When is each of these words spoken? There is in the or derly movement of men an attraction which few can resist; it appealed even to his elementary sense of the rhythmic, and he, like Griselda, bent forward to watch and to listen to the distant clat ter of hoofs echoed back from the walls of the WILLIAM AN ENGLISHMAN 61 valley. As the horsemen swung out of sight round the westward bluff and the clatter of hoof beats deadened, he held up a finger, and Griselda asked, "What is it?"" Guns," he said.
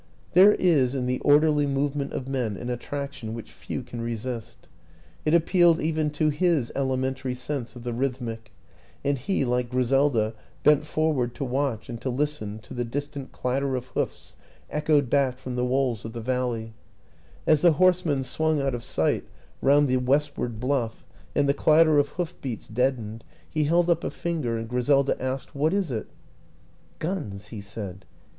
There 0.33 0.53
is 0.53 0.95
in 0.95 1.05
the 1.05 1.19
or 1.19 1.39
derly 1.39 1.69
movement 1.69 2.11
of 2.13 2.27
men 2.27 2.57
an 2.57 2.71
attraction 2.71 3.35
which 3.35 3.51
few 3.51 3.83
can 3.83 4.01
resist; 4.01 4.67
it 5.25 5.35
appealed 5.35 5.79
even 5.79 6.09
to 6.13 6.29
his 6.29 6.71
elementary 6.75 7.35
sense 7.35 7.75
of 7.75 7.83
the 7.83 7.93
rhythmic, 7.93 8.51
and 9.03 9.15
he, 9.15 9.45
like 9.45 9.69
Griselda, 9.69 10.33
bent 10.63 10.87
forward 10.87 11.35
to 11.35 11.45
watch 11.45 11.87
and 11.87 12.01
to 12.01 12.09
listen 12.09 12.57
to 12.63 12.73
the 12.73 12.83
distant 12.83 13.31
clat 13.31 13.61
ter 13.61 13.75
of 13.75 13.89
hoofs 13.89 14.37
echoed 14.71 15.07
back 15.07 15.37
from 15.37 15.55
the 15.55 15.63
walls 15.63 16.03
of 16.03 16.13
the 16.13 16.21
WILLIAM 16.21 16.73
AN 16.73 16.73
ENGLISHMAN 17.45 17.45
61 17.45 17.45
valley. 17.45 17.45
As 17.53 17.61
the 17.61 17.77
horsemen 17.77 18.23
swung 18.23 18.59
out 18.59 18.73
of 18.73 18.83
sight 18.83 19.25
round 19.61 19.87
the 19.87 19.97
westward 19.97 20.59
bluff 20.59 21.05
and 21.35 21.47
the 21.47 21.53
clatter 21.53 21.99
of 21.99 22.09
hoof 22.17 22.33
beats 22.41 22.67
deadened, 22.67 23.23
he 23.47 23.65
held 23.65 23.87
up 23.87 24.03
a 24.03 24.09
finger, 24.09 24.57
and 24.57 24.67
Griselda 24.67 25.21
asked, 25.21 25.53
"What 25.53 25.73
is 25.75 25.91
it?"" 25.91 26.07
Guns," 26.97 27.49
he 27.49 27.61
said. 27.61 28.03